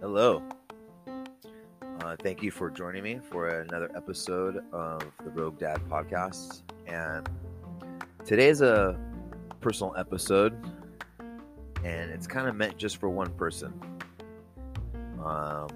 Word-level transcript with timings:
Hello. 0.00 0.42
Uh, 2.00 2.16
thank 2.22 2.42
you 2.42 2.50
for 2.50 2.70
joining 2.70 3.02
me 3.02 3.20
for 3.30 3.48
another 3.60 3.90
episode 3.94 4.64
of 4.72 5.02
the 5.22 5.30
Rogue 5.32 5.58
Dad 5.58 5.82
podcast. 5.90 6.62
And 6.86 7.28
today 8.24 8.48
is 8.48 8.62
a 8.62 8.98
personal 9.60 9.94
episode, 9.98 10.54
and 11.84 12.10
it's 12.10 12.26
kind 12.26 12.48
of 12.48 12.56
meant 12.56 12.78
just 12.78 12.96
for 12.96 13.10
one 13.10 13.30
person. 13.34 13.78
Um, 15.22 15.68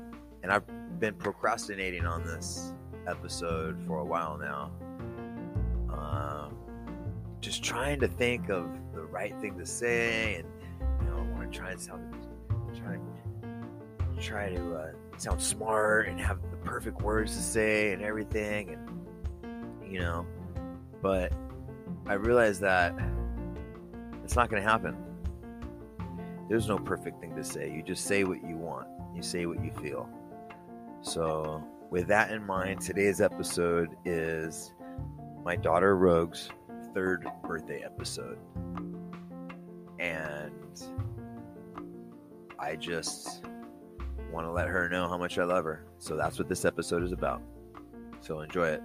and 0.42 0.50
I've 0.50 0.64
been 0.98 1.16
procrastinating 1.16 2.06
on 2.06 2.24
this 2.24 2.72
episode 3.06 3.78
for 3.86 3.98
a 3.98 4.04
while 4.06 4.38
now. 4.38 4.72
Just 7.40 7.62
trying 7.62 8.00
to 8.00 8.08
think 8.08 8.48
of 8.48 8.68
the 8.94 9.02
right 9.02 9.38
thing 9.40 9.58
to 9.58 9.66
say, 9.66 10.36
and 10.36 10.48
you 11.00 11.08
know, 11.08 11.18
I 11.18 11.32
want 11.32 11.52
to 11.52 11.58
try 11.58 11.70
and 11.70 11.80
sound 11.80 12.14
try 12.76 12.98
try 14.20 14.48
to 14.54 14.74
uh, 14.74 14.90
sound 15.18 15.40
smart 15.40 16.08
and 16.08 16.18
have 16.20 16.38
the 16.50 16.56
perfect 16.58 17.02
words 17.02 17.36
to 17.36 17.42
say 17.42 17.92
and 17.92 18.02
everything, 18.02 18.70
and 18.70 19.92
you 19.92 20.00
know, 20.00 20.26
but 21.02 21.32
I 22.06 22.14
realized 22.14 22.60
that 22.62 22.94
it's 24.24 24.36
not 24.36 24.50
going 24.50 24.62
to 24.62 24.68
happen. 24.68 24.96
There's 26.48 26.68
no 26.68 26.78
perfect 26.78 27.20
thing 27.20 27.34
to 27.36 27.44
say. 27.44 27.72
You 27.72 27.82
just 27.82 28.04
say 28.04 28.24
what 28.24 28.42
you 28.42 28.56
want. 28.56 28.86
You 29.14 29.22
say 29.22 29.46
what 29.46 29.62
you 29.64 29.72
feel. 29.80 30.08
So, 31.00 31.62
with 31.90 32.08
that 32.08 32.30
in 32.30 32.44
mind, 32.44 32.80
today's 32.80 33.20
episode 33.20 33.96
is 34.04 34.72
my 35.44 35.56
daughter 35.56 35.96
Rogue's 35.96 36.50
third 36.96 37.30
birthday 37.46 37.82
episode. 37.84 38.38
And 39.98 40.82
I 42.58 42.74
just 42.76 43.44
want 44.32 44.46
to 44.46 44.50
let 44.50 44.68
her 44.68 44.88
know 44.88 45.06
how 45.06 45.18
much 45.18 45.36
I 45.36 45.44
love 45.44 45.64
her. 45.64 45.84
So 45.98 46.16
that's 46.16 46.38
what 46.38 46.48
this 46.48 46.64
episode 46.64 47.02
is 47.02 47.12
about. 47.12 47.42
So 48.22 48.40
enjoy 48.40 48.68
it. 48.68 48.82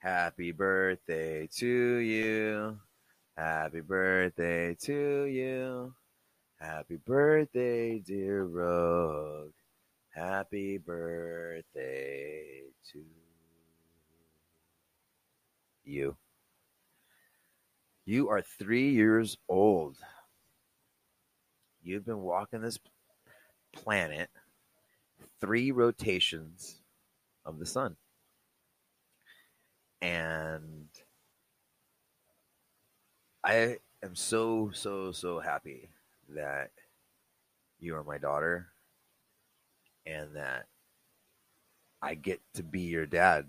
Happy 0.00 0.52
birthday 0.52 1.48
to 1.56 1.66
you. 1.66 2.76
Happy 3.38 3.80
birthday 3.80 4.76
to 4.82 5.24
you. 5.24 5.94
Happy 6.60 6.96
birthday, 6.96 8.00
dear 8.00 8.44
Rogue. 8.44 9.52
Happy 10.14 10.76
birthday 10.76 12.64
to 12.92 13.02
you. 15.84 16.16
You 18.04 18.28
are 18.28 18.42
three 18.42 18.90
years 18.90 19.38
old. 19.48 19.96
You've 21.82 22.04
been 22.04 22.20
walking 22.20 22.60
this 22.60 22.78
planet 23.72 24.28
three 25.40 25.70
rotations 25.70 26.82
of 27.46 27.58
the 27.58 27.64
sun. 27.64 27.96
And 30.02 30.88
I 33.42 33.78
am 34.02 34.14
so, 34.14 34.70
so, 34.74 35.10
so 35.12 35.40
happy 35.40 35.88
that 36.28 36.70
you 37.80 37.96
are 37.96 38.04
my 38.04 38.18
daughter 38.18 38.71
and 40.06 40.36
that 40.36 40.66
I 42.00 42.14
get 42.14 42.40
to 42.54 42.62
be 42.62 42.80
your 42.80 43.06
dad. 43.06 43.46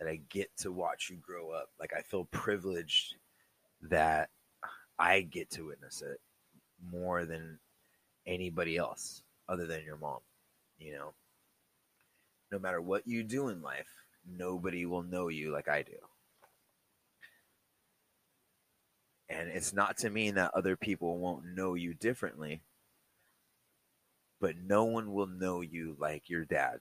That 0.00 0.08
I 0.08 0.20
get 0.28 0.50
to 0.58 0.72
watch 0.72 1.08
you 1.10 1.16
grow 1.16 1.50
up. 1.50 1.70
Like 1.78 1.92
I 1.96 2.02
feel 2.02 2.24
privileged 2.24 3.14
that 3.82 4.30
I 4.98 5.20
get 5.20 5.50
to 5.50 5.66
witness 5.66 6.02
it 6.02 6.20
more 6.90 7.24
than 7.24 7.58
anybody 8.26 8.76
else 8.76 9.22
other 9.48 9.66
than 9.66 9.84
your 9.84 9.96
mom. 9.96 10.20
You 10.78 10.92
know, 10.92 11.12
no 12.50 12.58
matter 12.58 12.80
what 12.80 13.06
you 13.06 13.22
do 13.22 13.48
in 13.48 13.62
life, 13.62 13.88
nobody 14.26 14.86
will 14.86 15.02
know 15.02 15.28
you 15.28 15.52
like 15.52 15.68
I 15.68 15.82
do. 15.82 15.92
And 19.28 19.48
it's 19.48 19.72
not 19.72 19.98
to 19.98 20.10
mean 20.10 20.34
that 20.34 20.52
other 20.54 20.76
people 20.76 21.18
won't 21.18 21.46
know 21.54 21.74
you 21.74 21.94
differently, 21.94 22.60
but 24.40 24.56
no 24.56 24.84
one 24.84 25.12
will 25.12 25.26
know 25.26 25.60
you 25.60 25.96
like 25.98 26.28
your 26.28 26.44
dad. 26.44 26.80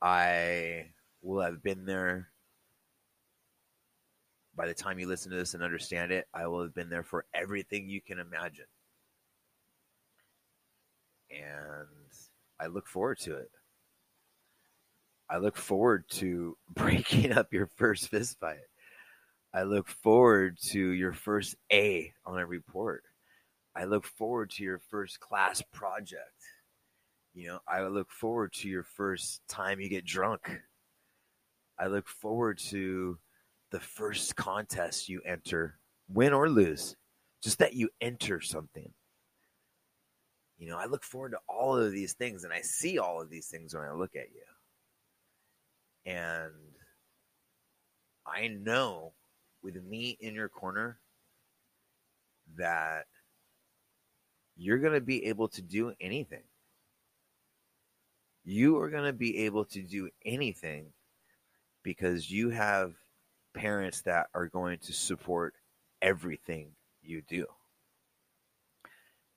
I 0.00 0.86
will 1.22 1.42
have 1.42 1.62
been 1.62 1.84
there 1.84 2.28
by 4.56 4.66
the 4.66 4.74
time 4.74 4.98
you 4.98 5.06
listen 5.06 5.30
to 5.30 5.36
this 5.38 5.54
and 5.54 5.62
understand 5.62 6.12
it. 6.12 6.26
I 6.34 6.46
will 6.46 6.62
have 6.62 6.74
been 6.74 6.90
there 6.90 7.04
for 7.04 7.24
everything 7.32 7.88
you 7.88 8.00
can 8.00 8.18
imagine. 8.18 8.66
And 11.30 11.88
I 12.60 12.66
look 12.66 12.88
forward 12.88 13.18
to 13.20 13.36
it. 13.36 13.50
I 15.30 15.38
look 15.38 15.56
forward 15.56 16.04
to 16.10 16.56
breaking 16.70 17.32
up 17.32 17.52
your 17.52 17.68
first 17.76 18.08
fist 18.08 18.38
fight. 18.40 18.58
I 19.52 19.62
look 19.62 19.88
forward 19.88 20.58
to 20.70 20.78
your 20.78 21.12
first 21.12 21.56
A 21.72 22.12
on 22.26 22.38
a 22.38 22.46
report. 22.46 23.04
I 23.78 23.84
look 23.84 24.04
forward 24.04 24.50
to 24.50 24.64
your 24.64 24.80
first 24.80 25.20
class 25.20 25.62
project. 25.72 26.20
You 27.32 27.46
know, 27.46 27.60
I 27.68 27.86
look 27.86 28.10
forward 28.10 28.52
to 28.54 28.68
your 28.68 28.82
first 28.82 29.40
time 29.48 29.78
you 29.78 29.88
get 29.88 30.04
drunk. 30.04 30.50
I 31.78 31.86
look 31.86 32.08
forward 32.08 32.58
to 32.70 33.18
the 33.70 33.78
first 33.78 34.34
contest 34.34 35.08
you 35.08 35.20
enter, 35.24 35.78
win 36.08 36.32
or 36.32 36.48
lose, 36.48 36.96
just 37.40 37.60
that 37.60 37.74
you 37.74 37.88
enter 38.00 38.40
something. 38.40 38.92
You 40.58 40.70
know, 40.70 40.76
I 40.76 40.86
look 40.86 41.04
forward 41.04 41.30
to 41.32 41.38
all 41.48 41.78
of 41.78 41.92
these 41.92 42.14
things 42.14 42.42
and 42.42 42.52
I 42.52 42.62
see 42.62 42.98
all 42.98 43.22
of 43.22 43.30
these 43.30 43.46
things 43.46 43.76
when 43.76 43.84
I 43.84 43.92
look 43.92 44.16
at 44.16 44.26
you. 44.34 46.12
And 46.12 46.52
I 48.26 48.48
know 48.48 49.12
with 49.62 49.80
me 49.84 50.18
in 50.20 50.34
your 50.34 50.48
corner 50.48 50.98
that 52.56 53.06
you're 54.58 54.78
going 54.78 54.94
to 54.94 55.00
be 55.00 55.26
able 55.26 55.48
to 55.48 55.62
do 55.62 55.92
anything. 56.00 56.42
You 58.44 58.78
are 58.78 58.90
going 58.90 59.04
to 59.04 59.12
be 59.12 59.44
able 59.44 59.64
to 59.66 59.82
do 59.82 60.10
anything 60.24 60.86
because 61.84 62.30
you 62.30 62.50
have 62.50 62.94
parents 63.54 64.02
that 64.02 64.26
are 64.34 64.48
going 64.48 64.78
to 64.80 64.92
support 64.92 65.54
everything 66.02 66.72
you 67.02 67.22
do. 67.22 67.46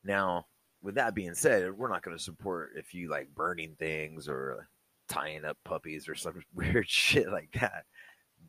Now, 0.03 0.47
with 0.81 0.95
that 0.95 1.13
being 1.13 1.35
said, 1.35 1.77
we're 1.77 1.89
not 1.89 2.01
going 2.01 2.17
to 2.17 2.23
support 2.23 2.71
if 2.75 2.93
you 2.95 3.09
like 3.09 3.35
burning 3.35 3.75
things 3.77 4.27
or 4.27 4.67
tying 5.07 5.45
up 5.45 5.57
puppies 5.63 6.09
or 6.09 6.15
some 6.15 6.41
weird 6.55 6.89
shit 6.89 7.31
like 7.31 7.51
that. 7.59 7.85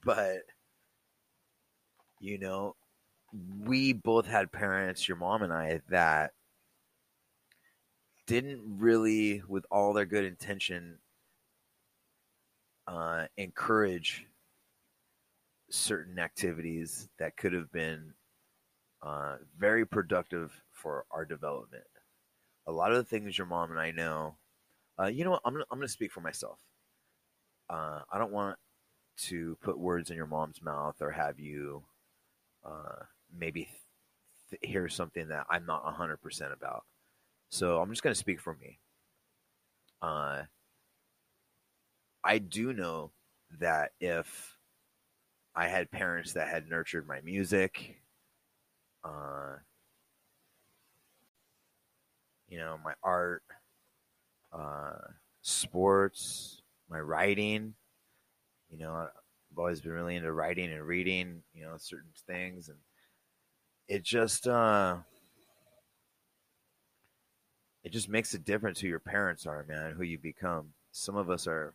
But 0.02 0.38
you 2.18 2.38
know, 2.38 2.76
we 3.60 3.92
both 3.92 4.26
had 4.26 4.52
parents, 4.52 5.06
your 5.06 5.16
mom 5.16 5.42
and 5.42 5.52
I, 5.52 5.80
that 5.90 6.32
didn't 8.32 8.78
really, 8.78 9.42
with 9.46 9.66
all 9.70 9.92
their 9.92 10.06
good 10.06 10.24
intention, 10.24 10.96
uh, 12.86 13.26
encourage 13.36 14.26
certain 15.68 16.18
activities 16.18 17.10
that 17.18 17.36
could 17.36 17.52
have 17.52 17.70
been 17.72 18.14
uh, 19.02 19.36
very 19.58 19.84
productive 19.84 20.50
for 20.70 21.04
our 21.10 21.26
development. 21.26 21.84
A 22.66 22.72
lot 22.72 22.90
of 22.90 22.96
the 22.96 23.04
things 23.04 23.36
your 23.36 23.46
mom 23.46 23.70
and 23.70 23.78
I 23.78 23.90
know, 23.90 24.36
uh, 24.98 25.08
you 25.08 25.24
know 25.24 25.32
what? 25.32 25.42
I'm 25.44 25.52
gonna, 25.52 25.66
I'm 25.70 25.78
gonna 25.78 25.88
speak 25.88 26.10
for 26.10 26.22
myself. 26.22 26.56
Uh, 27.68 28.00
I 28.10 28.16
don't 28.16 28.32
want 28.32 28.56
to 29.24 29.58
put 29.60 29.78
words 29.78 30.08
in 30.10 30.16
your 30.16 30.26
mom's 30.26 30.62
mouth 30.62 30.96
or 31.02 31.10
have 31.10 31.38
you 31.38 31.82
uh, 32.64 33.04
maybe 33.38 33.68
th- 34.48 34.62
hear 34.62 34.88
something 34.88 35.28
that 35.28 35.44
I'm 35.50 35.66
not 35.66 35.84
100% 35.84 36.52
about. 36.54 36.84
So 37.52 37.82
I'm 37.82 37.90
just 37.90 38.02
going 38.02 38.14
to 38.14 38.18
speak 38.18 38.40
for 38.40 38.54
me. 38.54 38.78
Uh, 40.00 40.44
I 42.24 42.38
do 42.38 42.72
know 42.72 43.12
that 43.60 43.92
if 44.00 44.56
I 45.54 45.68
had 45.68 45.90
parents 45.90 46.32
that 46.32 46.48
had 46.48 46.70
nurtured 46.70 47.06
my 47.06 47.20
music, 47.20 48.00
uh, 49.04 49.56
you 52.48 52.56
know, 52.56 52.78
my 52.82 52.94
art, 53.02 53.42
uh, 54.50 54.92
sports, 55.42 56.62
my 56.88 57.00
writing, 57.00 57.74
you 58.70 58.78
know, 58.78 58.94
I've 58.94 59.58
always 59.58 59.82
been 59.82 59.92
really 59.92 60.16
into 60.16 60.32
writing 60.32 60.72
and 60.72 60.82
reading, 60.82 61.42
you 61.52 61.64
know, 61.64 61.74
certain 61.76 62.12
things, 62.26 62.70
and 62.70 62.78
it 63.88 64.02
just 64.02 64.48
uh, 64.48 64.96
it 67.84 67.92
just 67.92 68.08
makes 68.08 68.34
a 68.34 68.38
difference 68.38 68.80
who 68.80 68.88
your 68.88 69.00
parents 69.00 69.46
are, 69.46 69.64
man, 69.68 69.92
who 69.92 70.04
you 70.04 70.18
become. 70.18 70.68
Some 70.92 71.16
of 71.16 71.30
us 71.30 71.46
are, 71.46 71.74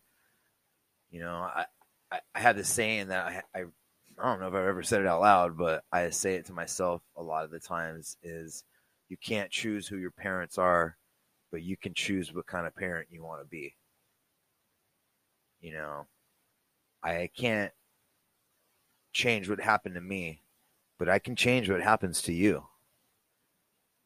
you 1.11 1.19
know, 1.19 1.33
I, 1.33 1.65
I, 2.11 2.19
I 2.33 2.39
have 2.39 2.55
this 2.55 2.69
saying 2.69 3.09
that 3.09 3.25
I, 3.25 3.59
I, 3.59 3.63
I 4.19 4.25
don't 4.25 4.39
know 4.39 4.47
if 4.47 4.53
I've 4.53 4.65
ever 4.65 4.83
said 4.83 5.01
it 5.01 5.07
out 5.07 5.21
loud, 5.21 5.57
but 5.57 5.83
I 5.91 6.09
say 6.09 6.35
it 6.35 6.45
to 6.45 6.53
myself 6.53 7.01
a 7.15 7.21
lot 7.21 7.43
of 7.43 7.51
the 7.51 7.59
times 7.59 8.17
is 8.23 8.63
you 9.09 9.17
can't 9.17 9.51
choose 9.51 9.87
who 9.87 9.97
your 9.97 10.11
parents 10.11 10.57
are, 10.57 10.97
but 11.51 11.61
you 11.61 11.77
can 11.77 11.93
choose 11.93 12.33
what 12.33 12.47
kind 12.47 12.65
of 12.65 12.75
parent 12.75 13.09
you 13.11 13.23
want 13.23 13.41
to 13.41 13.47
be. 13.47 13.75
You 15.59 15.73
know, 15.73 16.07
I 17.03 17.29
can't 17.35 17.71
change 19.13 19.49
what 19.49 19.59
happened 19.59 19.95
to 19.95 20.01
me, 20.01 20.41
but 20.97 21.09
I 21.09 21.19
can 21.19 21.35
change 21.35 21.69
what 21.69 21.81
happens 21.81 22.21
to 22.23 22.33
you. 22.33 22.65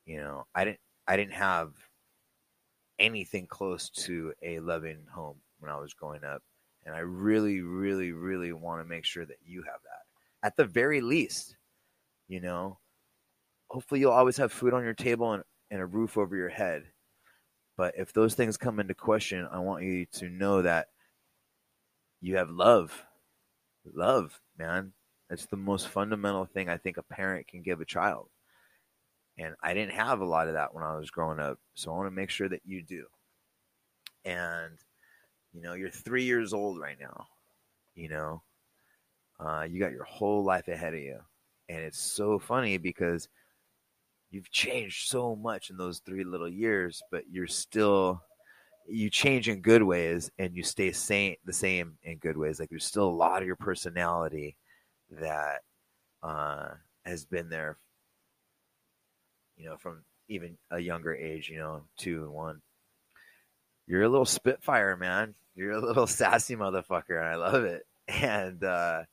You 0.06 0.18
know, 0.18 0.48
I 0.56 0.65
didn't 0.65 0.80
I 1.07 1.18
didn't 1.18 1.33
have 1.33 1.71
anything 3.01 3.48
close 3.48 3.89
to 3.89 4.33
a 4.42 4.59
loving 4.59 5.00
home 5.12 5.38
when 5.59 5.71
I 5.71 5.77
was 5.77 5.94
growing 5.94 6.24
up. 6.24 6.42
And 6.86 6.95
I 6.95 7.00
really, 7.00 7.62
really, 7.62 8.12
really 8.12 8.53
want 8.53 8.81
to 8.81 8.88
make 8.88 9.06
sure 9.06 9.25
that 9.25 9.38
you 9.44 9.63
have 9.63 9.81
that. 9.83 10.48
At 10.48 10.56
the 10.56 10.65
very 10.65 11.01
least, 11.01 11.57
you 12.27 12.39
know, 12.39 12.77
hopefully 13.69 14.00
you'll 14.00 14.12
always 14.12 14.38
have 14.38 14.51
food 14.51 14.74
on 14.74 14.83
your 14.83 14.94
table 14.94 15.33
and, 15.33 15.44
and 15.69 15.81
a 15.81 15.86
roof 15.86 16.18
over 16.18 16.36
your 16.36 16.50
head. 16.50 16.83
But 17.77 17.94
if 17.98 18.13
those 18.13 18.36
things 18.36 18.57
come 18.57 18.80
into 18.80 18.94
question, 18.94 19.48
I 19.51 19.59
want 19.59 19.83
you 19.83 20.06
to 20.13 20.30
know 20.30 20.62
that 20.62 20.88
you 22.21 22.38
have 22.38 22.50
love. 22.50 23.03
Love, 23.94 24.39
man. 24.57 24.94
That's 25.30 25.45
the 25.45 25.57
most 25.57 25.88
fundamental 25.88 26.45
thing 26.45 26.69
I 26.69 26.77
think 26.77 26.98
a 26.98 27.03
parent 27.03 27.48
can 27.48 27.62
give 27.62 27.81
a 27.81 27.86
child. 27.86 28.30
And 29.41 29.55
I 29.63 29.73
didn't 29.73 29.93
have 29.93 30.21
a 30.21 30.25
lot 30.25 30.47
of 30.47 30.53
that 30.53 30.73
when 30.73 30.83
I 30.83 30.95
was 30.95 31.09
growing 31.09 31.39
up. 31.39 31.57
So 31.73 31.91
I 31.91 31.97
want 31.97 32.07
to 32.07 32.15
make 32.15 32.29
sure 32.29 32.47
that 32.47 32.61
you 32.63 32.83
do. 32.83 33.05
And, 34.23 34.77
you 35.51 35.61
know, 35.61 35.73
you're 35.73 35.89
three 35.89 36.23
years 36.23 36.53
old 36.53 36.79
right 36.79 36.97
now. 36.99 37.25
You 37.95 38.09
know, 38.09 38.43
uh, 39.39 39.63
you 39.63 39.79
got 39.79 39.93
your 39.93 40.03
whole 40.03 40.43
life 40.43 40.67
ahead 40.67 40.93
of 40.93 40.99
you. 40.99 41.19
And 41.69 41.79
it's 41.79 41.99
so 41.99 42.38
funny 42.38 42.77
because 42.77 43.27
you've 44.29 44.51
changed 44.51 45.09
so 45.09 45.35
much 45.35 45.71
in 45.71 45.77
those 45.77 45.99
three 45.99 46.23
little 46.23 46.49
years, 46.49 47.01
but 47.11 47.23
you're 47.29 47.47
still 47.47 48.21
you 48.88 49.09
change 49.09 49.47
in 49.47 49.61
good 49.61 49.83
ways 49.83 50.29
and 50.39 50.55
you 50.55 50.63
stay 50.63 50.91
same 50.91 51.35
the 51.45 51.53
same 51.53 51.97
in 52.03 52.17
good 52.17 52.38
ways. 52.38 52.59
Like 52.59 52.69
there's 52.69 52.85
still 52.85 53.09
a 53.09 53.09
lot 53.09 53.41
of 53.41 53.47
your 53.47 53.55
personality 53.55 54.55
that 55.09 55.61
uh, 56.21 56.69
has 57.05 57.25
been 57.25 57.49
there 57.49 57.77
you 59.61 59.69
know, 59.69 59.77
from 59.77 60.03
even 60.27 60.57
a 60.71 60.79
younger 60.79 61.13
age, 61.13 61.49
you 61.49 61.59
know, 61.59 61.83
two 61.97 62.23
and 62.23 62.33
one. 62.33 62.61
You're 63.87 64.03
a 64.03 64.09
little 64.09 64.25
spitfire, 64.25 64.95
man. 64.97 65.35
You're 65.55 65.73
a 65.73 65.85
little 65.85 66.07
sassy 66.07 66.55
motherfucker, 66.55 67.19
and 67.19 67.27
I 67.27 67.35
love 67.35 67.63
it. 67.63 67.85
And 68.07 68.63
uh, 68.63 69.03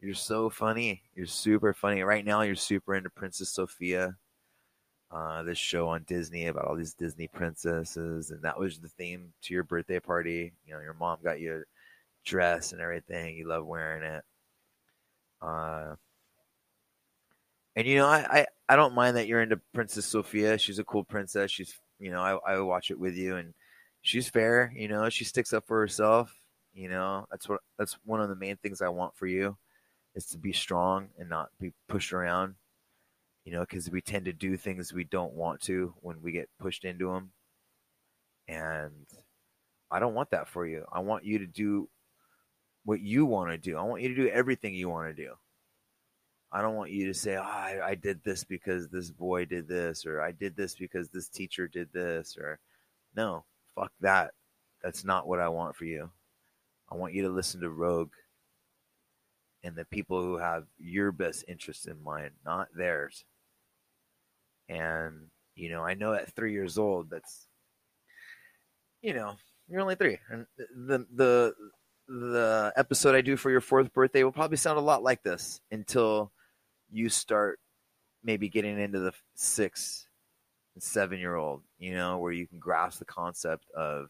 you're 0.00 0.14
so 0.14 0.50
funny. 0.50 1.02
You're 1.14 1.26
super 1.26 1.72
funny. 1.72 2.02
Right 2.02 2.24
now, 2.24 2.42
you're 2.42 2.54
super 2.54 2.94
into 2.94 3.10
Princess 3.10 3.50
Sofia. 3.50 4.16
Uh, 5.10 5.42
this 5.42 5.58
show 5.58 5.88
on 5.88 6.04
Disney 6.06 6.46
about 6.46 6.66
all 6.66 6.76
these 6.76 6.94
Disney 6.94 7.26
princesses, 7.26 8.30
and 8.30 8.42
that 8.42 8.58
was 8.58 8.78
the 8.78 8.88
theme 8.88 9.32
to 9.42 9.54
your 9.54 9.64
birthday 9.64 9.98
party. 9.98 10.52
You 10.64 10.74
know, 10.74 10.80
your 10.80 10.94
mom 10.94 11.18
got 11.24 11.40
you 11.40 11.56
a 11.56 11.62
dress 12.24 12.72
and 12.72 12.80
everything. 12.80 13.36
You 13.36 13.48
love 13.48 13.66
wearing 13.66 14.04
it. 14.04 14.24
Uh, 15.42 15.96
and 17.76 17.86
you 17.86 17.96
know, 17.96 18.06
I, 18.06 18.40
I, 18.40 18.46
I 18.68 18.76
don't 18.76 18.94
mind 18.94 19.16
that 19.16 19.26
you're 19.26 19.42
into 19.42 19.60
Princess 19.74 20.06
Sofia. 20.06 20.58
She's 20.58 20.78
a 20.78 20.84
cool 20.84 21.04
princess. 21.04 21.50
She's 21.50 21.78
you 21.98 22.10
know, 22.10 22.20
I, 22.20 22.54
I 22.54 22.60
watch 22.60 22.90
it 22.90 22.98
with 22.98 23.14
you 23.14 23.36
and 23.36 23.52
she's 24.02 24.28
fair, 24.28 24.72
you 24.74 24.88
know, 24.88 25.08
she 25.08 25.24
sticks 25.24 25.52
up 25.52 25.66
for 25.66 25.78
herself. 25.78 26.34
You 26.72 26.88
know, 26.88 27.26
that's 27.30 27.48
what 27.48 27.60
that's 27.78 27.96
one 28.04 28.20
of 28.20 28.28
the 28.28 28.36
main 28.36 28.56
things 28.56 28.80
I 28.80 28.88
want 28.88 29.16
for 29.16 29.26
you 29.26 29.56
is 30.14 30.26
to 30.26 30.38
be 30.38 30.52
strong 30.52 31.08
and 31.18 31.28
not 31.28 31.50
be 31.60 31.72
pushed 31.88 32.12
around. 32.12 32.54
You 33.44 33.52
know, 33.52 33.60
because 33.60 33.90
we 33.90 34.00
tend 34.00 34.26
to 34.26 34.32
do 34.32 34.56
things 34.56 34.92
we 34.92 35.04
don't 35.04 35.32
want 35.32 35.60
to 35.62 35.94
when 36.00 36.20
we 36.22 36.30
get 36.30 36.48
pushed 36.58 36.84
into 36.84 37.12
them. 37.12 37.32
And 38.48 38.92
I 39.90 39.98
don't 39.98 40.14
want 40.14 40.30
that 40.30 40.48
for 40.48 40.66
you. 40.66 40.84
I 40.92 41.00
want 41.00 41.24
you 41.24 41.38
to 41.38 41.46
do 41.46 41.88
what 42.84 43.00
you 43.00 43.26
want 43.26 43.50
to 43.50 43.58
do. 43.58 43.76
I 43.76 43.82
want 43.82 44.02
you 44.02 44.08
to 44.08 44.14
do 44.14 44.28
everything 44.28 44.74
you 44.74 44.88
want 44.88 45.14
to 45.14 45.22
do. 45.22 45.32
I 46.52 46.62
don't 46.62 46.74
want 46.74 46.90
you 46.90 47.06
to 47.06 47.14
say, 47.14 47.36
oh, 47.36 47.42
I, 47.42 47.80
I 47.82 47.94
did 47.94 48.24
this 48.24 48.42
because 48.44 48.88
this 48.88 49.10
boy 49.10 49.44
did 49.44 49.68
this, 49.68 50.04
or 50.04 50.20
I 50.20 50.32
did 50.32 50.56
this 50.56 50.74
because 50.74 51.08
this 51.08 51.28
teacher 51.28 51.68
did 51.68 51.92
this, 51.92 52.36
or 52.36 52.58
no, 53.14 53.44
fuck 53.74 53.92
that. 54.00 54.32
That's 54.82 55.04
not 55.04 55.28
what 55.28 55.38
I 55.38 55.48
want 55.48 55.76
for 55.76 55.84
you. 55.84 56.10
I 56.90 56.96
want 56.96 57.14
you 57.14 57.22
to 57.22 57.28
listen 57.28 57.60
to 57.60 57.70
Rogue 57.70 58.12
and 59.62 59.76
the 59.76 59.84
people 59.84 60.22
who 60.22 60.38
have 60.38 60.64
your 60.78 61.12
best 61.12 61.44
interest 61.46 61.86
in 61.86 62.02
mind, 62.02 62.30
not 62.44 62.68
theirs. 62.74 63.24
And, 64.68 65.28
you 65.54 65.70
know, 65.70 65.84
I 65.84 65.94
know 65.94 66.14
at 66.14 66.34
three 66.34 66.52
years 66.52 66.78
old, 66.78 67.10
that's, 67.10 67.46
you 69.02 69.14
know, 69.14 69.34
you're 69.68 69.82
only 69.82 69.94
three. 69.94 70.18
And 70.30 70.46
the, 70.58 71.06
the, 71.14 71.54
the 72.08 72.72
episode 72.76 73.14
I 73.14 73.20
do 73.20 73.36
for 73.36 73.50
your 73.50 73.60
fourth 73.60 73.92
birthday 73.92 74.24
will 74.24 74.32
probably 74.32 74.56
sound 74.56 74.78
a 74.78 74.82
lot 74.82 75.02
like 75.02 75.22
this 75.22 75.60
until 75.70 76.32
you 76.92 77.08
start 77.08 77.58
maybe 78.22 78.48
getting 78.48 78.78
into 78.78 78.98
the 78.98 79.12
six 79.34 80.06
and 80.74 80.82
seven 80.82 81.18
year 81.18 81.36
old, 81.36 81.62
you 81.78 81.94
know, 81.94 82.18
where 82.18 82.32
you 82.32 82.46
can 82.46 82.58
grasp 82.58 82.98
the 82.98 83.04
concept 83.04 83.66
of 83.76 84.08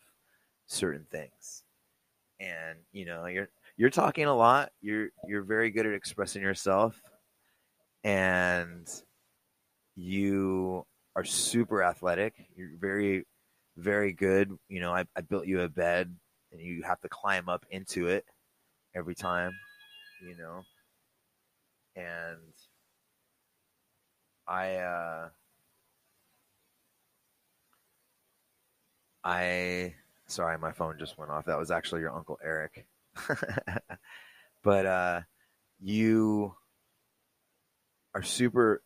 certain 0.66 1.06
things. 1.10 1.64
And, 2.40 2.78
you 2.92 3.04
know, 3.04 3.26
you're 3.26 3.48
you're 3.76 3.90
talking 3.90 4.26
a 4.26 4.34
lot. 4.34 4.70
You're 4.80 5.08
you're 5.28 5.42
very 5.42 5.70
good 5.70 5.86
at 5.86 5.92
expressing 5.92 6.42
yourself 6.42 7.00
and 8.04 8.88
you 9.96 10.86
are 11.16 11.24
super 11.24 11.82
athletic. 11.82 12.34
You're 12.56 12.70
very, 12.80 13.26
very 13.76 14.12
good. 14.12 14.56
You 14.68 14.80
know, 14.80 14.94
I, 14.94 15.04
I 15.16 15.20
built 15.20 15.46
you 15.46 15.60
a 15.62 15.68
bed 15.68 16.14
and 16.52 16.60
you 16.60 16.82
have 16.82 17.00
to 17.00 17.08
climb 17.08 17.48
up 17.48 17.64
into 17.70 18.06
it 18.06 18.24
every 18.94 19.14
time, 19.14 19.52
you 20.26 20.36
know. 20.36 20.62
And 21.96 22.38
I 24.46 24.76
uh, 24.76 25.28
I 29.24 29.94
sorry, 30.26 30.58
my 30.58 30.72
phone 30.72 30.96
just 30.98 31.18
went 31.18 31.30
off. 31.30 31.46
That 31.46 31.58
was 31.58 31.70
actually 31.70 32.00
your 32.00 32.14
uncle 32.14 32.38
Eric. 32.42 32.86
but 34.62 34.86
uh, 34.86 35.20
you 35.80 36.54
are 38.14 38.22
super. 38.22 38.82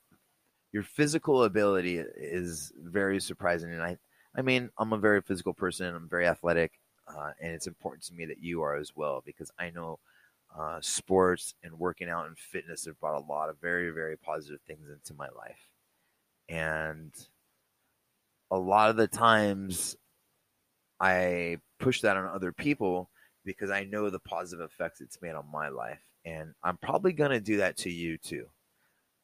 Your 0.73 0.83
physical 0.83 1.45
ability 1.45 1.99
is 1.99 2.73
very 2.83 3.21
surprising, 3.21 3.73
and 3.73 3.83
I, 3.83 3.97
I 4.37 4.43
mean, 4.43 4.71
I'm 4.79 4.93
a 4.93 4.99
very 4.99 5.23
physical 5.23 5.55
person. 5.55 5.95
I'm 5.95 6.09
very 6.09 6.27
athletic, 6.27 6.73
uh, 7.07 7.31
and 7.41 7.53
it's 7.53 7.69
important 7.69 8.03
to 8.05 8.15
me 8.15 8.27
that 8.27 8.43
you 8.43 8.63
are 8.63 8.75
as 8.77 8.97
well 8.97 9.23
because 9.25 9.53
I 9.59 9.71
know 9.71 10.01
uh, 10.59 10.79
sports 10.81 11.55
and 11.63 11.79
working 11.79 12.09
out 12.09 12.27
and 12.27 12.39
fitness 12.39 12.85
have 12.85 12.99
brought 13.01 13.21
a 13.21 13.27
lot 13.27 13.49
of 13.49 13.61
very, 13.61 13.91
very 13.91 14.17
positive 14.17 14.61
things 14.67 14.89
into 14.89 15.15
my 15.15 15.29
life. 15.37 15.69
And 16.49 17.13
a 18.51 18.59
lot 18.59 18.91
of 18.91 18.97
the 18.97 19.09
times 19.09 19.97
I 21.01 21.59
push 21.81 22.03
that 22.03 22.17
on 22.17 22.27
other 22.27 22.53
people 22.53 23.11
because 23.45 23.71
I 23.71 23.85
know 23.85 24.11
the 24.11 24.21
positive 24.21 24.65
effects 24.65 25.01
it's 25.01 25.21
made 25.21 25.35
on 25.35 25.51
my 25.53 25.69
life. 25.69 26.01
And 26.25 26.55
I'm 26.63 26.77
probably 26.77 27.13
going 27.13 27.33
to 27.33 27.41
do 27.41 27.59
that 27.59 27.77
to 27.79 27.91
you 27.91 28.17
too. 28.17 28.47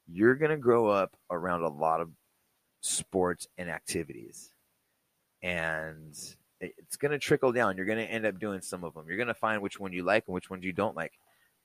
You're 0.07 0.35
going 0.35 0.51
to 0.51 0.57
grow 0.57 0.87
up 0.87 1.15
around 1.29 1.63
a 1.63 1.69
lot 1.69 2.01
of 2.01 2.09
sports 2.81 3.47
and 3.57 3.69
activities. 3.69 4.51
And 5.41 6.13
it's 6.59 6.97
going 6.97 7.11
to 7.11 7.19
trickle 7.19 7.51
down. 7.51 7.77
You're 7.77 7.85
going 7.85 7.97
to 7.97 8.11
end 8.11 8.25
up 8.25 8.39
doing 8.39 8.61
some 8.61 8.83
of 8.83 8.93
them. 8.93 9.05
You're 9.07 9.17
going 9.17 9.27
to 9.27 9.33
find 9.33 9.61
which 9.61 9.79
one 9.79 9.93
you 9.93 10.03
like 10.03 10.25
and 10.27 10.35
which 10.35 10.49
ones 10.49 10.63
you 10.63 10.73
don't 10.73 10.95
like 10.95 11.13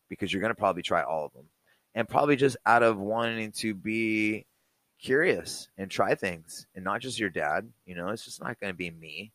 because 0.08 0.32
you're 0.32 0.40
going 0.40 0.54
to 0.54 0.58
probably 0.58 0.82
try 0.82 1.02
all 1.02 1.26
of 1.26 1.32
them. 1.32 1.46
And 1.94 2.08
probably 2.08 2.36
just 2.36 2.56
out 2.66 2.82
of 2.82 2.98
wanting 2.98 3.52
to 3.52 3.74
be 3.74 4.44
curious 5.00 5.68
and 5.78 5.90
try 5.90 6.14
things 6.14 6.66
and 6.74 6.84
not 6.84 7.00
just 7.00 7.18
your 7.18 7.30
dad. 7.30 7.68
You 7.86 7.94
know, 7.94 8.08
it's 8.08 8.24
just 8.24 8.42
not 8.42 8.60
going 8.60 8.72
to 8.72 8.76
be 8.76 8.90
me, 8.90 9.32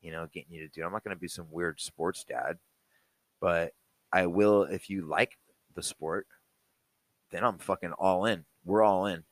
you 0.00 0.12
know, 0.12 0.28
getting 0.32 0.52
you 0.52 0.60
to 0.60 0.72
do. 0.72 0.84
I'm 0.84 0.92
not 0.92 1.02
going 1.02 1.16
to 1.16 1.20
be 1.20 1.28
some 1.28 1.46
weird 1.50 1.80
sports 1.80 2.24
dad, 2.24 2.58
but 3.40 3.72
I 4.12 4.26
will 4.26 4.62
if 4.62 4.88
you 4.88 5.02
like 5.02 5.36
the 5.74 5.82
sport, 5.82 6.26
then 7.32 7.42
I'm 7.42 7.58
fucking 7.58 7.92
all 7.92 8.24
in. 8.26 8.44
We're 8.64 8.84
all 8.84 9.06
in. 9.06 9.24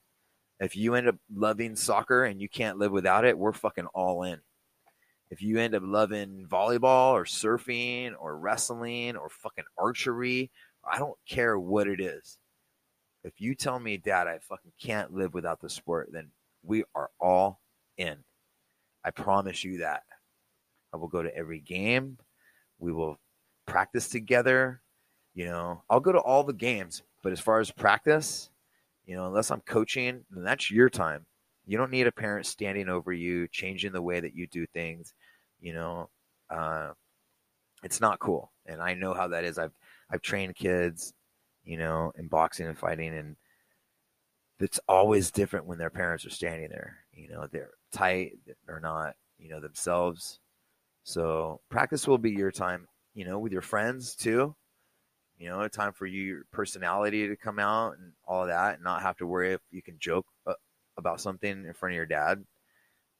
If 0.59 0.77
you 0.77 0.95
end 0.95 1.09
up 1.09 1.17
loving 1.33 1.77
soccer 1.77 2.25
and 2.25 2.41
you 2.41 2.49
can't 2.49 2.79
live 2.79 2.91
without 2.91 3.25
it, 3.25 3.39
we're 3.39 3.53
fucking 3.53 3.87
all 3.87 4.25
in 4.25 4.41
if 5.35 5.43
you 5.43 5.59
end 5.59 5.75
up 5.75 5.83
loving 5.85 6.47
volleyball 6.49 7.13
or 7.13 7.25
surfing 7.25 8.13
or 8.21 8.39
wrestling 8.39 9.17
or 9.17 9.29
fucking 9.29 9.65
archery, 9.77 10.51
I 10.91 10.99
don't 10.99 11.19
care 11.29 11.59
what 11.59 11.89
it 11.89 12.01
is. 12.01 12.39
If 13.23 13.41
you 13.41 13.55
tell 13.55 13.79
me, 13.79 13.97
Dad, 13.97 14.27
I 14.27 14.39
fucking 14.39 14.73
can't 14.81 15.15
live 15.15 15.33
without 15.33 15.61
the 15.61 15.71
sport, 15.71 16.11
then 16.13 16.31
we 16.63 16.85
are 16.95 17.11
all 17.21 17.61
in. 17.97 18.19
I 19.05 19.11
promise 19.11 19.65
you 19.65 19.79
that. 19.79 20.03
I 20.93 20.97
will 20.97 21.09
go 21.09 21.23
to 21.23 21.35
every 21.35 21.61
game. 21.61 22.19
We 22.79 22.93
will 22.93 23.19
practice 23.67 24.09
together. 24.09 24.83
You 25.35 25.47
know, 25.47 25.83
I'll 25.91 26.01
go 26.01 26.13
to 26.13 26.21
all 26.21 26.45
the 26.45 26.53
games, 26.53 27.03
but 27.23 27.33
as 27.33 27.41
far 27.41 27.61
as 27.61 27.71
practice, 27.71 28.51
you 29.07 29.17
know, 29.17 29.27
unless 29.27 29.51
I'm 29.51 29.63
coaching, 29.63 30.25
then 30.31 30.45
that's 30.45 30.71
your 30.71 30.89
time. 30.89 31.27
You 31.67 31.79
don't 31.79 31.91
need 31.91 32.07
a 32.07 32.13
parent 32.13 32.47
standing 32.47 32.89
over 32.89 33.13
you, 33.13 33.49
changing 33.49 33.93
the 33.93 34.03
way 34.03 34.21
that 34.21 34.35
you 34.35 34.47
do 34.47 34.67
things. 34.67 35.15
You 35.61 35.73
know, 35.73 36.11
uh, 36.51 36.91
it's 37.83 38.01
not 38.01 38.19
cool, 38.19 38.53
and 38.67 38.81
I 38.81 38.95
know 38.95 39.15
how 39.15 39.29
that 39.29 39.45
is. 39.45 39.59
I've 39.59 39.73
I've 40.11 40.23
trained 40.23 40.55
kids, 40.57 41.13
you 41.65 41.79
know, 41.79 42.13
in 42.17 42.29
boxing 42.29 42.67
and 42.67 42.79
fighting, 42.79 43.15
and 43.17 43.37
it's 44.61 44.81
always 44.89 45.31
different 45.31 45.67
when 45.67 45.79
their 45.79 45.91
parents 45.91 46.25
are 46.27 46.31
standing 46.31 46.69
there. 46.71 46.99
You 47.13 47.29
know, 47.29 47.47
they're 47.51 47.73
tight, 47.93 48.33
they're 48.67 48.81
not, 48.81 49.15
you 49.39 49.49
know, 49.51 49.61
themselves. 49.61 50.41
So 51.05 51.61
practice 51.71 52.07
will 52.07 52.19
be 52.19 52.31
your 52.31 52.51
time, 52.51 52.87
you 53.15 53.25
know, 53.25 53.39
with 53.39 53.53
your 53.53 53.63
friends 53.63 54.15
too. 54.15 54.55
You 55.37 55.49
know, 55.49 55.63
a 55.63 55.69
time 55.69 55.93
for 55.93 56.07
your 56.07 56.43
personality 56.53 57.27
to 57.27 57.37
come 57.37 57.59
out 57.59 57.99
and 57.99 58.13
all 58.27 58.47
that, 58.47 58.75
and 58.75 58.85
not 58.85 59.03
have 59.03 59.17
to 59.17 59.27
worry 59.27 59.53
if 59.53 59.61
you 59.71 59.83
can 59.83 59.97
joke 59.99 60.27
uh, 60.47 60.55
about 60.97 61.21
something 61.21 61.65
in 61.67 61.75
front 61.75 61.93
of 61.93 61.97
your 61.97 62.07
dad. 62.07 62.45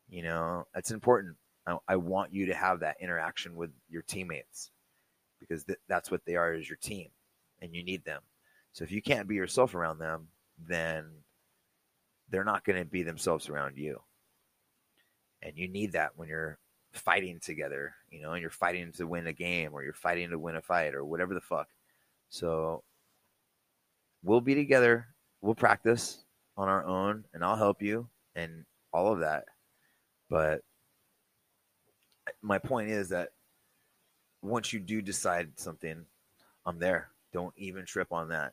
You 0.09 0.23
know, 0.23 0.65
that's 0.73 0.93
important. 0.93 1.37
I, 1.67 1.77
I 1.89 1.97
want 1.97 2.33
you 2.33 2.47
to 2.47 2.55
have 2.55 2.81
that 2.81 2.97
interaction 3.01 3.57
with 3.57 3.71
your 3.89 4.03
teammates 4.03 4.71
because 5.49 5.65
th- 5.65 5.79
that's 5.89 6.11
what 6.11 6.25
they 6.25 6.37
are 6.37 6.53
as 6.53 6.69
your 6.69 6.79
team, 6.79 7.09
and 7.61 7.75
you 7.75 7.85
need 7.85 8.05
them. 8.05 8.23
So 8.73 8.85
if 8.85 8.91
you 8.91 9.03
can't 9.03 9.29
be 9.29 9.37
yourself 9.37 9.75
around 9.75 9.99
them, 9.99 10.29
then 10.59 11.07
they're 12.31 12.45
not 12.45 12.65
going 12.65 12.79
to 12.79 12.85
be 12.85 13.03
themselves 13.03 13.49
around 13.49 13.77
you. 13.77 14.01
And 15.43 15.53
you 15.57 15.69
need 15.69 15.93
that 15.93 16.13
when 16.17 16.29
you're 16.29 16.59
fighting 16.93 17.39
together, 17.41 17.95
you 18.11 18.23
know, 18.23 18.33
and 18.33 18.41
you're 18.41 18.51
fighting 18.51 18.93
to 18.93 19.07
win 19.07 19.27
a 19.27 19.33
game 19.33 19.71
or 19.73 19.85
you're 19.85 19.93
fighting 19.93 20.31
to 20.31 20.39
win 20.39 20.57
a 20.57 20.63
fight 20.63 20.95
or 20.95 21.05
whatever 21.05 21.35
the 21.35 21.41
fuck. 21.41 21.69
So 22.31 22.83
we'll 24.23 24.41
be 24.41 24.55
together. 24.55 25.07
We'll 25.43 25.55
practice 25.55 26.25
on 26.57 26.69
our 26.69 26.85
own 26.85 27.25
and 27.35 27.45
I'll 27.45 27.57
help 27.57 27.83
you 27.83 28.09
and 28.35 28.65
all 28.93 29.13
of 29.13 29.21
that. 29.21 29.45
But 30.31 30.63
my 32.43 32.59
point 32.59 32.91
is 32.91 33.11
that 33.11 33.31
once 34.45 34.73
you 34.73 34.81
do 34.81 35.03
decide 35.03 35.51
something, 35.57 36.05
I'm 36.67 36.79
there. 36.79 37.09
Don't 37.33 37.55
even 37.57 37.85
trip 37.85 38.13
on 38.13 38.29
that. 38.29 38.53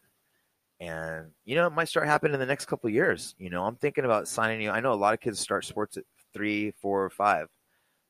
And 0.80 1.28
you 1.46 1.56
know, 1.56 1.68
it 1.68 1.74
might 1.74 1.90
start 1.90 2.08
happening 2.08 2.34
in 2.34 2.40
the 2.40 2.46
next 2.46 2.66
couple 2.66 2.90
years. 2.90 3.36
You 3.38 3.50
know, 3.52 3.64
I'm 3.66 3.76
thinking 3.76 4.06
about 4.06 4.28
signing 4.28 4.62
you. 4.62 4.72
I 4.72 4.80
know 4.80 4.94
a 4.94 4.96
lot 4.96 5.14
of 5.14 5.20
kids 5.20 5.40
start 5.40 5.66
sports 5.66 5.98
at 5.98 6.06
three, 6.34 6.72
four, 6.82 7.04
or 7.04 7.10
five. 7.10 7.48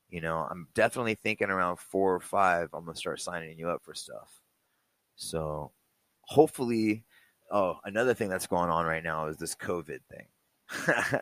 You 0.09 0.21
know, 0.21 0.47
I'm 0.49 0.67
definitely 0.73 1.15
thinking 1.15 1.49
around 1.49 1.79
four 1.79 2.15
or 2.15 2.19
five. 2.21 2.69
I'm 2.73 2.85
gonna 2.85 2.95
start 2.95 3.19
signing 3.19 3.57
you 3.59 3.69
up 3.69 3.81
for 3.83 3.93
stuff. 3.93 4.41
So, 5.15 5.71
hopefully, 6.21 7.03
oh, 7.51 7.77
another 7.85 8.13
thing 8.13 8.29
that's 8.29 8.47
going 8.47 8.69
on 8.69 8.85
right 8.85 9.03
now 9.03 9.27
is 9.27 9.37
this 9.37 9.55
COVID 9.55 9.99
thing. 10.09 10.27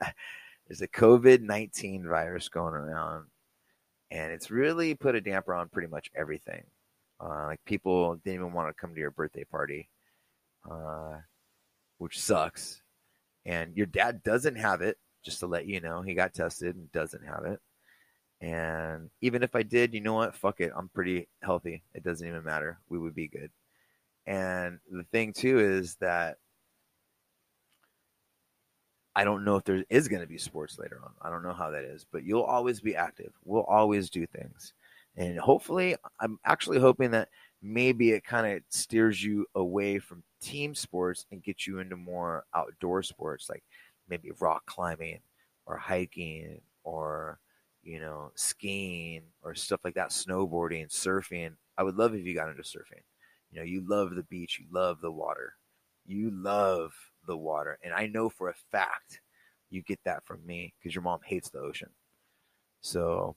There's 0.68 0.82
a 0.82 0.88
COVID 0.88 1.42
19 1.42 2.08
virus 2.08 2.48
going 2.48 2.76
around, 2.76 3.26
and 4.12 4.32
it's 4.32 4.52
really 4.52 4.96
put 4.96 5.16
a 5.16 5.22
damper 5.22 5.54
on 5.54 5.70
pretty 5.70 5.88
much 5.88 6.10
everything. 6.16 6.64
Uh, 7.22 7.46
like 7.48 7.60
people 7.66 8.16
didn't 8.16 8.36
even 8.36 8.54
want 8.54 8.70
to 8.70 8.80
come 8.80 8.94
to 8.94 9.00
your 9.00 9.12
birthday 9.12 9.44
party, 9.44 9.90
uh, 10.70 11.18
which 11.98 12.20
sucks. 12.20 12.82
And 13.46 13.76
your 13.76 13.86
dad 13.86 14.24
doesn't 14.24 14.56
have 14.56 14.82
it, 14.82 14.98
just 15.24 15.40
to 15.40 15.48
let 15.48 15.66
you 15.66 15.82
know. 15.82 16.02
He 16.02 16.14
got 16.14 16.34
tested 16.34 16.76
and 16.76 16.92
doesn't 16.92 17.26
have 17.26 17.46
it. 17.46 17.60
And 18.42 19.10
even 19.22 19.44
if 19.44 19.56
I 19.56 19.64
did, 19.64 19.94
you 19.94 20.02
know 20.02 20.14
what? 20.14 20.36
Fuck 20.36 20.62
it. 20.62 20.72
I'm 20.76 20.90
pretty 20.90 21.28
healthy. 21.42 21.84
It 21.94 22.04
doesn't 22.04 22.26
even 22.26 22.44
matter. 22.44 22.80
We 22.90 22.98
would 22.98 23.16
be 23.16 23.28
good. 23.28 23.52
And 24.26 24.80
the 24.90 25.04
thing 25.12 25.34
too 25.34 25.60
is 25.60 25.96
that 25.96 26.38
I 29.20 29.26
don't 29.26 29.44
know 29.44 29.58
if 29.58 29.66
there 29.66 29.84
is 29.90 30.08
going 30.08 30.22
to 30.22 30.28
be 30.28 30.38
sports 30.38 30.80
later 30.80 31.02
on. 31.04 31.12
I 31.22 31.30
don't 31.30 31.44
know 31.44 31.54
how 31.54 31.72
that 31.72 31.84
is, 31.84 32.06
but 32.12 32.24
you'll 32.24 32.44
always 32.44 32.80
be 32.80 32.96
active. 32.96 33.34
We'll 33.44 33.64
always 33.64 34.10
do 34.10 34.26
things. 34.26 34.74
And 35.18 35.38
hopefully, 35.38 35.96
I'm 36.20 36.40
actually 36.46 36.80
hoping 36.80 37.12
that 37.12 37.30
maybe 37.62 38.12
it 38.12 38.24
kind 38.24 38.48
of 38.48 38.64
steers 38.70 39.22
you 39.24 39.46
away 39.56 40.00
from 40.00 40.24
team 40.42 40.74
sports 40.74 41.26
and 41.32 41.44
gets 41.44 41.68
you 41.68 41.80
into 41.80 41.98
more 41.98 42.46
outdoor 42.56 43.04
sports 43.04 43.50
like 43.50 43.64
maybe 44.10 44.32
rock 44.40 44.66
climbing 44.66 45.20
or 45.66 45.78
hiking 45.78 46.62
or 46.86 47.40
you 47.84 48.00
know 48.00 48.32
skiing 48.36 49.24
or 49.44 49.54
stuff 49.54 49.82
like 49.84 49.96
that 49.96 50.12
snowboarding 50.12 50.88
surfing 50.90 51.52
i 51.78 51.84
would 51.84 51.96
love 51.96 52.16
if 52.16 52.26
you 52.26 52.34
got 52.34 52.50
into 52.50 52.62
surfing 52.64 53.04
you 53.52 53.60
know 53.60 53.66
you 53.66 53.84
love 53.88 54.16
the 54.16 54.24
beach 54.24 54.60
you 54.60 54.66
love 54.72 55.02
the 55.02 55.12
water 55.12 55.54
you 56.06 56.32
love 56.32 56.94
the 57.26 57.38
water. 57.38 57.78
And 57.84 57.94
I 57.94 58.08
know 58.08 58.30
for 58.30 58.50
a 58.50 58.56
fact 58.72 59.22
you 59.70 59.82
get 59.84 60.00
that 60.06 60.26
from 60.26 60.46
me 60.46 60.74
because 60.80 60.96
your 60.96 61.04
mom 61.04 61.20
hates 61.24 61.50
the 61.50 61.60
ocean. 61.60 61.90
So 62.82 63.36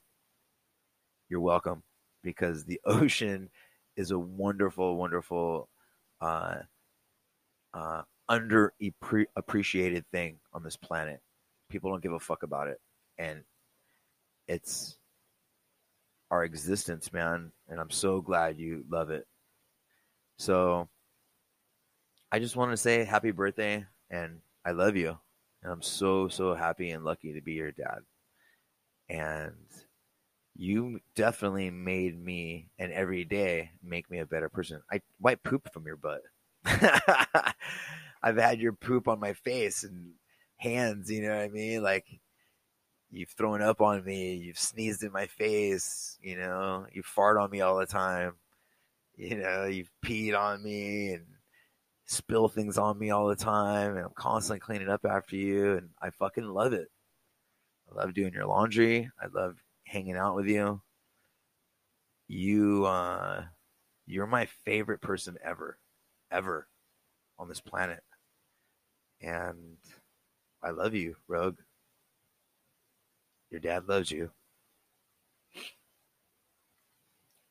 you're 1.29 1.41
welcome 1.41 1.83
because 2.23 2.65
the 2.65 2.81
ocean 2.87 3.51
is 3.97 4.11
a 4.11 4.19
wonderful, 4.19 4.97
wonderful, 4.97 5.69
uh, 6.21 6.57
uh, 7.75 8.03
under 8.29 8.73
appreciated 9.37 10.05
thing 10.13 10.39
on 10.53 10.63
this 10.63 10.77
planet. 10.77 11.21
People 11.69 11.91
don't 11.91 12.03
give 12.03 12.13
a 12.13 12.21
fuck 12.21 12.43
about 12.43 12.69
it. 12.69 12.81
And 13.19 13.43
it's 14.49 14.97
our 16.31 16.45
existence, 16.45 17.13
man. 17.13 17.53
And 17.69 17.79
I'm 17.79 17.91
so 17.91 18.21
glad 18.21 18.59
you 18.59 18.85
love 18.89 19.11
it. 19.11 19.27
So 20.39 20.89
I 22.35 22.39
just 22.39 22.57
want 22.57 22.71
to 22.71 22.79
say 22.79 23.05
happy 23.05 23.31
birthday 23.31 23.85
and 24.11 24.41
I 24.65 24.71
love 24.71 24.97
you. 24.97 25.19
And 25.63 25.71
I'm 25.71 25.83
so, 25.83 26.29
so 26.29 26.55
happy 26.55 26.91
and 26.91 27.05
lucky 27.05 27.35
to 27.35 27.43
be 27.43 27.53
your 27.53 27.73
dad. 27.73 27.99
And 29.11 29.53
you 30.57 31.01
definitely 31.15 31.71
made 31.71 32.19
me 32.19 32.71
and 32.79 32.91
every 32.91 33.27
day 33.27 33.73
make 33.85 34.11
me 34.11 34.19
a 34.19 34.27
better 34.27 34.49
person. 34.49 34.81
I 34.91 35.03
wipe 35.21 35.43
poop 35.43 35.71
from 35.75 35.85
your 35.85 35.99
butt. 35.99 36.23
I've 38.23 38.39
had 38.39 38.61
your 38.61 38.73
poop 38.73 39.09
on 39.09 39.21
my 39.21 39.35
face 39.35 39.85
and 39.85 40.13
hands, 40.57 41.11
you 41.11 41.21
know 41.21 41.37
what 41.37 41.45
I 41.45 41.49
mean? 41.49 41.83
Like 41.83 42.07
you've 43.11 43.29
thrown 43.29 43.61
up 43.61 43.83
on 43.83 44.07
me, 44.07 44.37
you've 44.37 44.59
sneezed 44.59 45.03
in 45.03 45.13
my 45.13 45.27
face, 45.27 46.19
you 46.23 46.39
know, 46.39 46.87
you 46.95 47.03
fart 47.03 47.37
on 47.37 47.51
me 47.51 47.61
all 47.61 47.77
the 47.77 47.85
time, 47.85 48.37
you 49.17 49.37
know, 49.37 49.67
you've 49.67 49.91
peed 50.03 50.35
on 50.35 50.63
me 50.63 51.13
and 51.13 51.27
spill 52.13 52.49
things 52.49 52.77
on 52.77 52.99
me 52.99 53.11
all 53.11 53.27
the 53.27 53.37
time 53.37 53.97
and 53.97 54.05
I'm 54.05 54.13
constantly 54.15 54.61
cleaning 54.61 54.89
up 54.89 55.05
after 55.05 55.35
you 55.35 55.77
and 55.79 55.89
I 56.01 56.11
fucking 56.11 56.45
love 56.45 56.75
it. 56.75 56.89
I 57.91 57.95
love 57.95 58.15
doing 58.15 58.35
your 58.35 58.47
laundry. 58.47 59.11
I 59.21 59.27
love 59.33 59.57
hanging 59.87 60.17
out 60.17 60.37
with 60.37 60.47
you. 60.47 60.81
You 62.29 62.85
uh 62.85 63.45
you're 64.07 64.27
my 64.27 64.47
favorite 64.65 65.01
person 65.01 65.39
ever. 65.43 65.79
Ever 66.31 66.69
on 67.39 67.49
this 67.49 67.61
planet. 67.61 68.03
And 69.21 69.79
I 70.63 70.71
love 70.71 70.95
you, 70.95 71.17
Rogue. 71.29 71.59
Your 73.51 73.61
dad 73.61 73.89
loves 73.89 74.11
you. 74.11 74.31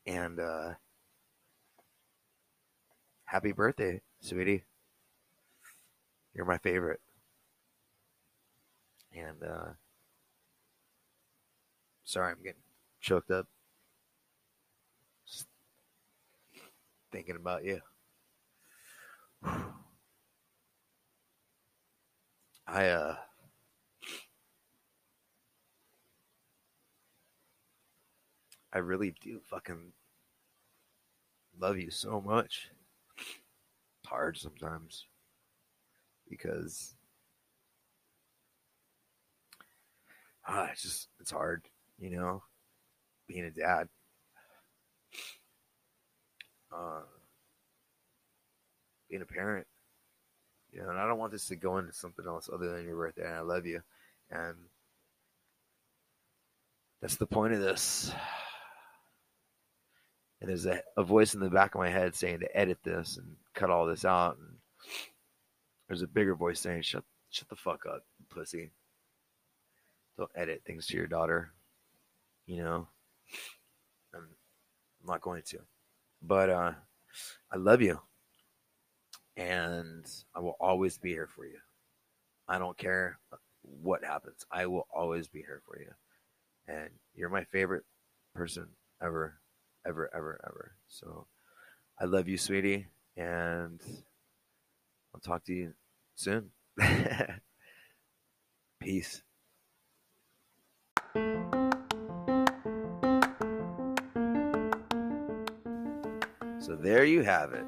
And 0.05 0.39
uh 0.39 0.73
happy 3.25 3.53
birthday 3.53 4.01
sweetie. 4.21 4.63
You're 6.33 6.45
my 6.45 6.57
favorite. 6.59 7.01
And 9.13 9.43
uh 9.43 9.73
sorry 12.03 12.31
I'm 12.31 12.41
getting 12.43 12.61
choked 13.01 13.31
up. 13.31 13.47
Just 15.27 15.47
thinking 17.11 17.35
about 17.35 17.65
you. 17.65 17.81
I 22.67 22.87
uh 22.87 23.15
I 28.73 28.77
really 28.77 29.13
do 29.21 29.41
fucking 29.49 29.91
love 31.59 31.77
you 31.77 31.91
so 31.91 32.21
much 32.21 32.69
hard 34.05 34.37
sometimes 34.37 35.05
because 36.29 36.95
ah, 40.47 40.69
it's 40.71 40.81
just 40.81 41.09
it's 41.19 41.31
hard, 41.31 41.63
you 41.99 42.09
know, 42.09 42.43
being 43.27 43.45
a 43.45 43.51
dad. 43.51 43.87
Uh, 46.73 47.01
being 49.09 49.21
a 49.21 49.25
parent, 49.25 49.67
you 50.71 50.81
know, 50.81 50.89
and 50.89 50.97
I 50.97 51.05
don't 51.05 51.17
want 51.17 51.33
this 51.33 51.47
to 51.47 51.57
go 51.57 51.79
into 51.79 51.91
something 51.91 52.25
else 52.25 52.49
other 52.51 52.73
than 52.73 52.85
your 52.85 52.95
birthday. 52.95 53.25
And 53.25 53.35
I 53.35 53.41
love 53.41 53.65
you, 53.65 53.81
and 54.31 54.55
that's 57.01 57.17
the 57.17 57.27
point 57.27 57.53
of 57.53 57.59
this. 57.59 58.13
And 60.41 60.49
there's 60.49 60.65
a, 60.65 60.81
a 60.97 61.03
voice 61.03 61.35
in 61.35 61.39
the 61.39 61.49
back 61.49 61.75
of 61.75 61.79
my 61.79 61.89
head 61.89 62.15
saying 62.15 62.39
to 62.39 62.57
edit 62.57 62.79
this 62.83 63.17
and 63.17 63.35
cut 63.53 63.69
all 63.69 63.85
this 63.85 64.03
out. 64.03 64.37
And 64.37 64.57
there's 65.87 66.01
a 66.01 66.07
bigger 66.07 66.35
voice 66.35 66.59
saying, 66.59 66.81
"Shut, 66.81 67.03
shut 67.29 67.47
the 67.47 67.55
fuck 67.55 67.85
up, 67.85 68.03
pussy. 68.29 68.71
Don't 70.17 70.31
edit 70.35 70.63
things 70.65 70.87
to 70.87 70.97
your 70.97 71.07
daughter." 71.07 71.51
You 72.47 72.63
know, 72.63 72.87
I'm, 74.15 74.27
not 75.05 75.21
going 75.21 75.43
to. 75.47 75.59
But 76.21 76.49
uh, 76.49 76.73
I 77.51 77.57
love 77.57 77.81
you, 77.81 77.99
and 79.37 80.05
I 80.35 80.39
will 80.39 80.57
always 80.59 80.97
be 80.97 81.09
here 81.09 81.27
for 81.27 81.45
you. 81.45 81.57
I 82.47 82.57
don't 82.57 82.77
care 82.77 83.19
what 83.61 84.03
happens. 84.03 84.45
I 84.51 84.65
will 84.65 84.87
always 84.93 85.27
be 85.27 85.39
here 85.39 85.61
for 85.65 85.79
you. 85.79 85.91
And 86.67 86.89
you're 87.15 87.29
my 87.29 87.43
favorite 87.45 87.83
person 88.33 88.67
ever, 89.01 89.40
ever, 89.85 90.09
ever, 90.13 90.39
ever. 90.45 90.75
So 90.87 91.27
I 91.99 92.05
love 92.05 92.27
you, 92.27 92.37
sweetie. 92.37 92.87
And 93.17 93.81
I'll 95.13 95.21
talk 95.21 95.43
to 95.45 95.53
you 95.53 95.73
soon. 96.15 96.51
Peace. 98.79 99.21
So 106.59 106.75
there 106.75 107.03
you 107.03 107.23
have 107.23 107.53
it. 107.53 107.65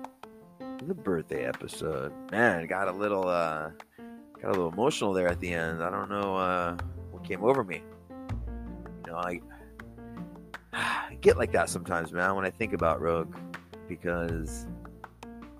The 0.87 0.93
birthday 0.93 1.45
episode. 1.45 2.13
Man, 2.31 2.67
got 2.67 2.87
a 2.87 2.91
little 2.91 3.27
uh 3.27 3.71
got 4.41 4.49
a 4.49 4.51
little 4.51 4.71
emotional 4.71 5.13
there 5.13 5.27
at 5.27 5.39
the 5.39 5.53
end. 5.53 5.83
I 5.83 5.89
don't 5.89 6.09
know 6.09 6.37
uh 6.37 6.77
what 7.11 7.23
came 7.23 7.43
over 7.43 7.63
me. 7.63 7.83
You 9.05 9.11
know, 9.11 9.17
I, 9.17 9.39
I 11.13 11.15
get 11.17 11.37
like 11.37 11.51
that 11.51 11.69
sometimes, 11.69 12.11
man, 12.11 12.35
when 12.35 12.43
I 12.43 12.49
think 12.49 12.73
about 12.73 12.99
Rogue 12.99 13.35
because 13.87 14.65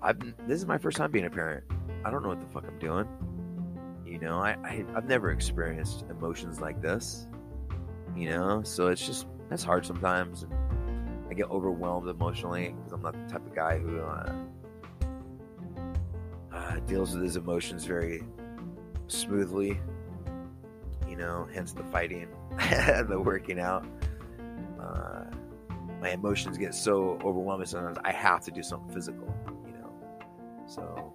I've 0.02 0.18
this 0.48 0.58
is 0.58 0.66
my 0.66 0.78
first 0.78 0.96
time 0.96 1.12
being 1.12 1.26
a 1.26 1.30
parent. 1.30 1.62
I 2.04 2.10
don't 2.10 2.24
know 2.24 2.28
what 2.28 2.40
the 2.40 2.46
fuck 2.48 2.64
I'm 2.66 2.78
doing. 2.80 3.06
You 4.04 4.18
know, 4.18 4.40
I, 4.40 4.56
I 4.64 4.84
I've 4.96 5.06
never 5.06 5.30
experienced 5.30 6.06
emotions 6.10 6.60
like 6.60 6.82
this. 6.82 7.28
You 8.16 8.30
know, 8.30 8.62
so 8.64 8.88
it's 8.88 9.06
just 9.06 9.28
that's 9.48 9.62
hard 9.62 9.86
sometimes. 9.86 10.44
I 11.30 11.34
get 11.34 11.48
overwhelmed 11.50 12.08
emotionally 12.08 12.74
because 12.76 12.92
I'm 12.92 13.02
not 13.02 13.12
the 13.12 13.32
type 13.32 13.46
of 13.46 13.54
guy 13.54 13.78
who 13.78 14.00
uh, 14.00 14.32
uh, 16.52 16.80
deals 16.80 17.14
with 17.14 17.22
his 17.22 17.36
emotions 17.36 17.84
very 17.84 18.24
smoothly. 19.06 19.80
You 21.08 21.14
know, 21.14 21.46
hence 21.54 21.72
the 21.72 21.84
fighting, 21.84 22.26
the 23.08 23.20
working 23.24 23.60
out. 23.60 23.86
Uh, 24.80 25.24
my 26.04 26.10
emotions 26.10 26.58
get 26.58 26.74
so 26.74 27.18
overwhelming 27.24 27.66
sometimes 27.66 27.96
I 28.04 28.12
have 28.12 28.42
to 28.42 28.50
do 28.50 28.62
something 28.62 28.94
physical. 28.94 29.34
You 29.66 29.72
know, 29.72 29.90
so 30.66 31.12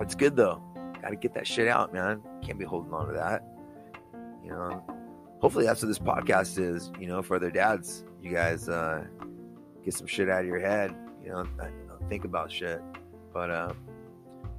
it's 0.00 0.16
good 0.16 0.34
though. 0.34 0.60
Got 1.00 1.10
to 1.10 1.16
get 1.16 1.32
that 1.34 1.46
shit 1.46 1.68
out, 1.68 1.94
man. 1.94 2.20
Can't 2.42 2.58
be 2.58 2.64
holding 2.64 2.92
on 2.92 3.06
to 3.06 3.12
that. 3.12 3.44
You 4.42 4.50
know, 4.50 4.82
hopefully 5.40 5.64
that's 5.64 5.80
what 5.80 5.86
this 5.86 6.00
podcast 6.00 6.58
is. 6.58 6.90
You 6.98 7.06
know, 7.06 7.22
for 7.22 7.36
other 7.36 7.52
dads, 7.52 8.04
you 8.20 8.32
guys 8.32 8.68
uh, 8.68 9.04
get 9.84 9.94
some 9.94 10.08
shit 10.08 10.28
out 10.28 10.40
of 10.40 10.46
your 10.46 10.58
head. 10.58 10.92
You 11.22 11.30
know, 11.30 11.46
think 12.08 12.24
about 12.24 12.50
shit. 12.50 12.82
But 13.32 13.50
uh, 13.50 13.72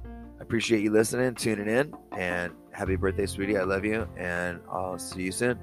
I 0.06 0.42
appreciate 0.42 0.82
you 0.82 0.92
listening, 0.92 1.34
tuning 1.34 1.68
in, 1.68 1.92
and 2.16 2.54
happy 2.72 2.96
birthday, 2.96 3.26
sweetie. 3.26 3.58
I 3.58 3.64
love 3.64 3.84
you, 3.84 4.08
and 4.16 4.60
I'll 4.72 4.98
see 4.98 5.24
you 5.24 5.32
soon. 5.32 5.58